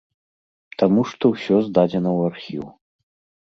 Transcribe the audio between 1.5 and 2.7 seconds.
здадзена ў архіў.